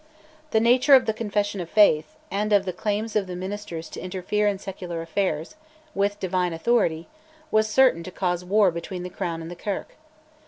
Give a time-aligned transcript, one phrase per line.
[0.49, 3.99] The nature of the Confession of Faith, and of the claims of the ministers to
[4.01, 5.53] interfere in secular affairs,
[5.93, 7.07] with divine authority,
[7.51, 9.89] was certain to cause war between the Crown and the Kirk.